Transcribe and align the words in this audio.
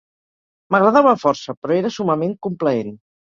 M'agradava 0.75 1.11
força 1.25 1.55
però 1.59 1.77
era 1.83 1.93
summament 1.99 2.35
complaent. 2.49 2.93